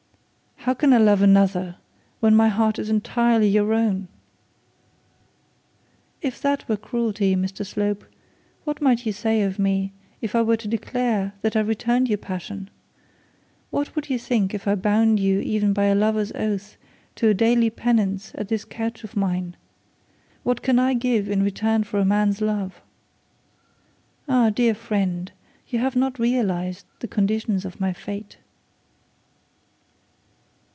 [0.65, 1.77] 'How can I love another,
[2.19, 4.07] while my heart is entirely your own?'
[6.21, 8.05] 'If that were cruelty, Mr Slope,
[8.63, 9.91] what might you say of me
[10.21, 12.69] if I were to declare that I returned your passion?
[13.71, 16.77] What would you think if I bound you even by a lover's oath
[17.15, 19.57] to do daily penance at this couch of mine?
[20.43, 22.83] What can I give in return for a man's love?
[24.29, 25.31] Ah, dear friend,
[25.69, 28.37] you have not realised the condition of my fate.'